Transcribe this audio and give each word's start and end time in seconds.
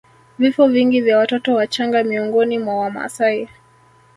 Vifo 0.39 0.67
vingi 0.67 1.01
vya 1.01 1.17
watoto 1.17 1.53
wachanga 1.53 2.03
miongoni 2.03 2.59
mwa 2.59 2.75
Wamasai 2.79 3.49